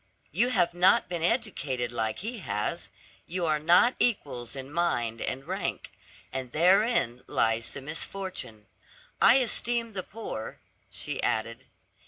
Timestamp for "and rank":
5.21-5.91